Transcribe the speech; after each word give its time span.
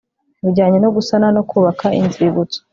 bijyanye 0.43 0.77
no 0.81 0.89
gusana 0.95 1.27
no 1.35 1.41
kubaka 1.49 1.85
Inzibutso 2.01 2.59